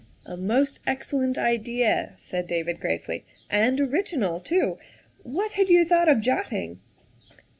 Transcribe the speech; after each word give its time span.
"A 0.25 0.35
most 0.35 0.79
excellent 0.87 1.37
idea," 1.37 2.09
said 2.15 2.47
David 2.47 2.79
gravely," 2.79 3.23
and 3.67 3.79
original 3.79 4.39
too. 4.39 4.79
What 5.21 5.51
had 5.51 5.69
you 5.69 5.85
thought 5.85 6.09
of 6.09 6.21
jotting?" 6.21 6.79